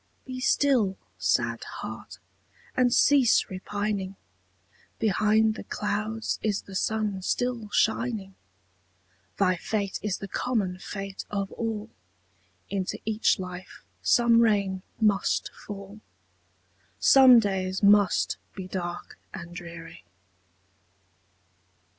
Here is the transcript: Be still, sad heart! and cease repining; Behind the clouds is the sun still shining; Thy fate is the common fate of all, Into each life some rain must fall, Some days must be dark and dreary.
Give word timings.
Be 0.25 0.39
still, 0.39 0.97
sad 1.19 1.63
heart! 1.63 2.17
and 2.75 2.91
cease 2.91 3.51
repining; 3.51 4.15
Behind 4.97 5.53
the 5.53 5.63
clouds 5.63 6.39
is 6.41 6.63
the 6.63 6.73
sun 6.73 7.21
still 7.21 7.69
shining; 7.69 8.33
Thy 9.37 9.55
fate 9.57 9.99
is 10.01 10.17
the 10.17 10.27
common 10.27 10.79
fate 10.79 11.23
of 11.29 11.51
all, 11.51 11.91
Into 12.67 12.97
each 13.05 13.37
life 13.37 13.83
some 14.01 14.39
rain 14.41 14.81
must 14.99 15.51
fall, 15.53 16.01
Some 16.97 17.37
days 17.37 17.83
must 17.83 18.37
be 18.55 18.67
dark 18.67 19.19
and 19.35 19.53
dreary. 19.55 20.03